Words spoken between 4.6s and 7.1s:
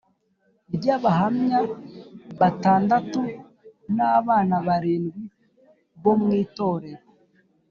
barindwi bo mu itorero